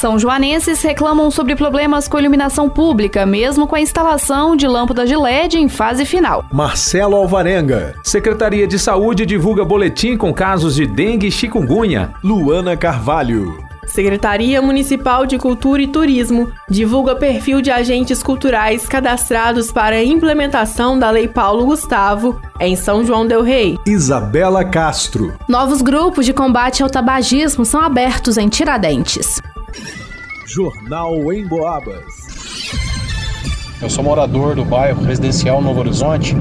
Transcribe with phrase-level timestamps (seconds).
[0.00, 5.14] São joanenses reclamam sobre problemas com iluminação pública, mesmo com a instalação de lâmpadas de
[5.14, 6.42] LED em fase final.
[6.50, 7.94] Marcelo Alvarenga.
[8.02, 12.14] Secretaria de Saúde divulga boletim com casos de dengue e chikungunya.
[12.24, 13.62] Luana Carvalho.
[13.86, 20.98] Secretaria Municipal de Cultura e Turismo divulga perfil de agentes culturais cadastrados para a implementação
[20.98, 23.76] da Lei Paulo Gustavo em São João del Rei.
[23.86, 25.36] Isabela Castro.
[25.46, 29.42] Novos grupos de combate ao tabagismo são abertos em Tiradentes.
[30.50, 32.02] Jornal em Boabas.
[33.80, 36.36] Eu sou morador do bairro residencial Novo Horizonte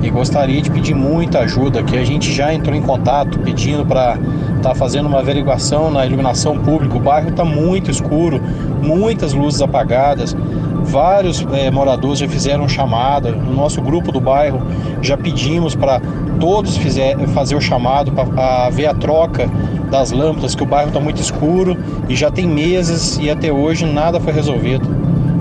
[0.00, 4.12] e gostaria de pedir muita ajuda, que a gente já entrou em contato pedindo para
[4.56, 6.96] estar tá fazendo uma averiguação na iluminação pública.
[6.96, 8.40] O bairro está muito escuro,
[8.80, 10.36] muitas luzes apagadas.
[10.84, 13.32] Vários é, moradores já fizeram chamada.
[13.32, 14.62] No nosso grupo do bairro
[15.02, 16.00] já pedimos para
[16.38, 19.50] todos fizer, fazer o chamado para ver a troca
[19.90, 21.76] das lâmpadas, que o bairro está muito escuro
[22.08, 24.88] e já tem meses e até hoje nada foi resolvido.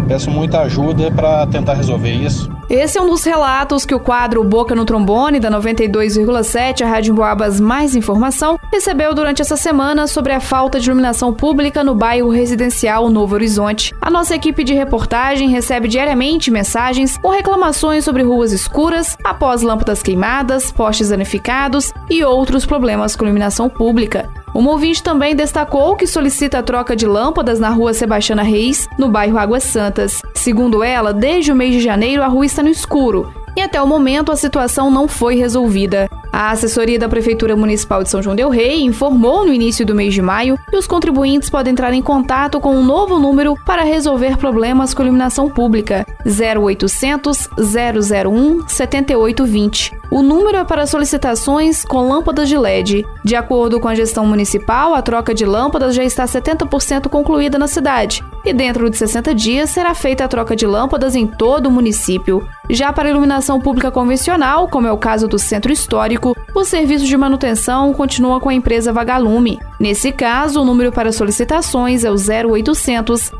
[0.08, 2.50] Peço muita ajuda para tentar resolver isso.
[2.70, 7.16] Esse é um dos relatos que o quadro Boca no Trombone, da 92,7, a Rádio
[7.16, 12.30] Boabas Mais Informação, recebeu durante essa semana sobre a falta de iluminação pública no bairro
[12.30, 13.96] residencial Novo Horizonte.
[14.00, 20.04] A nossa equipe de reportagem recebe diariamente mensagens com reclamações sobre ruas escuras, após lâmpadas
[20.04, 24.29] queimadas, postes danificados e outros problemas com iluminação pública.
[24.60, 29.08] Uma ouvinte também destacou que solicita a troca de lâmpadas na rua Sebastiana Reis, no
[29.08, 30.22] bairro Águas Santas.
[30.36, 33.88] Segundo ela, desde o mês de janeiro a rua está no escuro e até o
[33.88, 36.10] momento a situação não foi resolvida.
[36.32, 40.14] A assessoria da Prefeitura Municipal de São João Del Rei informou no início do mês
[40.14, 44.38] de maio que os contribuintes podem entrar em contato com um novo número para resolver
[44.38, 49.98] problemas com iluminação pública: 0800 001 7820.
[50.12, 53.06] O número é para solicitações com lâmpadas de LED.
[53.24, 57.68] De acordo com a gestão municipal, a troca de lâmpadas já está 70% concluída na
[57.68, 61.72] cidade e dentro de 60 dias será feita a troca de lâmpadas em todo o
[61.72, 62.48] município.
[62.70, 67.18] Já para iluminação pública convencional, como é o caso do Centro Histórico, o serviço de
[67.18, 69.60] manutenção continua com a empresa Vagalume.
[69.80, 73.32] Nesse caso, o número para solicitações é o 0800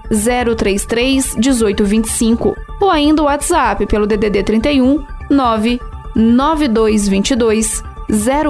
[0.58, 7.84] 033 1825 ou ainda o WhatsApp pelo DDD 31 99222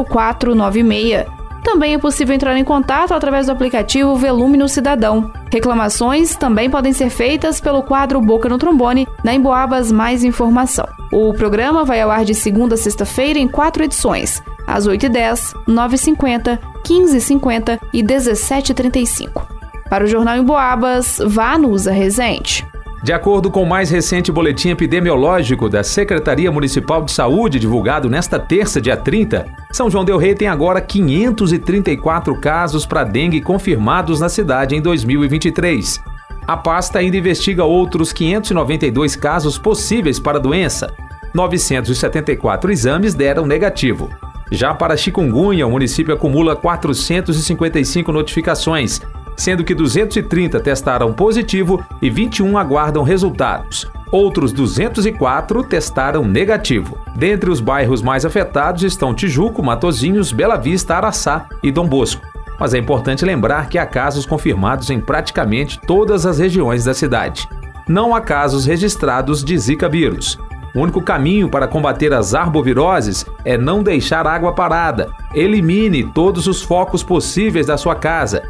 [0.08, 5.32] 0496 também é possível entrar em contato através do aplicativo Velume no Cidadão.
[5.52, 10.88] Reclamações também podem ser feitas pelo quadro Boca no Trombone, na Emboabas Mais Informação.
[11.12, 16.60] O programa vai ao ar de segunda a sexta-feira em quatro edições, às 8h10, 9h50,
[16.86, 19.60] 15h50 e 17h35.
[19.90, 22.69] Para o Jornal Emboabas, vá no Usa Resente.
[23.02, 28.38] De acordo com o mais recente boletim epidemiológico da Secretaria Municipal de Saúde, divulgado nesta
[28.38, 34.28] terça, dia 30, São João Del Rei tem agora 534 casos para dengue confirmados na
[34.28, 36.04] cidade em 2023.
[36.46, 40.94] A pasta ainda investiga outros 592 casos possíveis para a doença.
[41.34, 44.10] 974 exames deram negativo.
[44.52, 49.00] Já para chikungunya, o município acumula 455 notificações,
[49.40, 53.90] sendo que 230 testaram positivo e 21 aguardam resultados.
[54.12, 56.98] Outros 204 testaram negativo.
[57.16, 62.22] Dentre os bairros mais afetados estão Tijuco, Matozinhos, Bela Vista, Araçá e Dom Bosco.
[62.60, 67.48] Mas é importante lembrar que há casos confirmados em praticamente todas as regiões da cidade.
[67.88, 70.38] Não há casos registrados de Zika vírus.
[70.76, 75.10] O único caminho para combater as arboviroses é não deixar água parada.
[75.34, 78.44] Elimine todos os focos possíveis da sua casa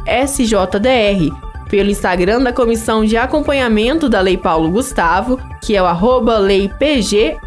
[1.67, 7.39] pelo Instagram da Comissão de Acompanhamento da Lei Paulo Gustavo, que é o leipgsjdr,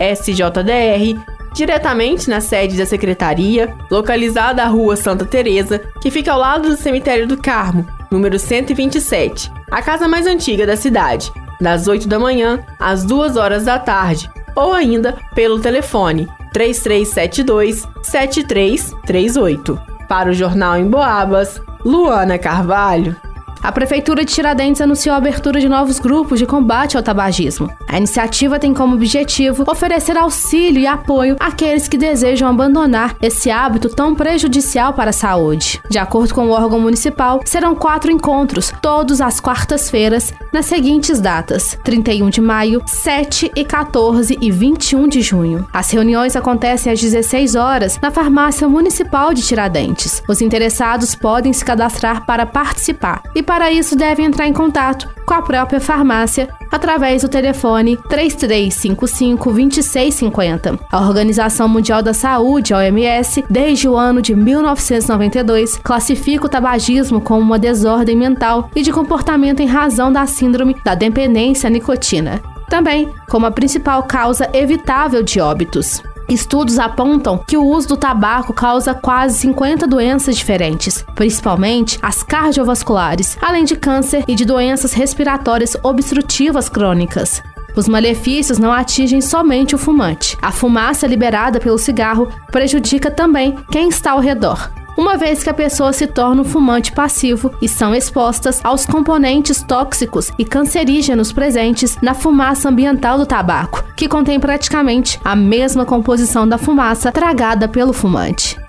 [1.55, 6.77] diretamente na sede da secretaria, localizada à Rua Santa Teresa, que fica ao lado do
[6.77, 12.59] Cemitério do Carmo, número 127, a casa mais antiga da cidade, das 8 da manhã
[12.79, 19.81] às 2 horas da tarde, ou ainda pelo telefone 3372 7338.
[20.09, 23.17] Para o Jornal em Boabas, Luana Carvalho.
[23.65, 27.71] A Prefeitura de Tiradentes anunciou a abertura de novos grupos de combate ao tabagismo.
[27.89, 33.89] A iniciativa tem como objetivo oferecer auxílio e apoio àqueles que desejam abandonar esse hábito
[33.89, 35.81] tão prejudicial para a saúde.
[35.89, 41.79] De acordo com o órgão municipal, serão quatro encontros, todos às quartas-feiras, nas seguintes datas:
[41.83, 45.67] 31 de maio, 7 e 14 e 21 de junho.
[45.73, 50.23] As reuniões acontecem às 16 horas na Farmácia Municipal de Tiradentes.
[50.29, 55.09] Os interessados podem se cadastrar para participar e para para isso, deve entrar em contato
[55.25, 60.81] com a própria farmácia através do telefone 3355 2650.
[60.91, 67.43] A Organização Mundial da Saúde, OMS, desde o ano de 1992, classifica o tabagismo como
[67.43, 72.43] uma desordem mental e de comportamento em razão da síndrome da dependência à nicotina.
[72.69, 76.03] Também como a principal causa evitável de óbitos.
[76.29, 83.37] Estudos apontam que o uso do tabaco causa quase 50 doenças diferentes, principalmente as cardiovasculares,
[83.41, 87.43] além de câncer e de doenças respiratórias obstrutivas crônicas.
[87.77, 90.39] Os malefícios não atingem somente o fumante.
[90.41, 95.55] A fumaça liberada pelo cigarro prejudica também quem está ao redor uma vez que a
[95.55, 101.97] pessoa se torna um fumante passivo e são expostas aos componentes tóxicos e cancerígenos presentes
[102.01, 107.93] na fumaça ambiental do tabaco, que contém praticamente a mesma composição da fumaça tragada pelo
[107.93, 108.64] fumante.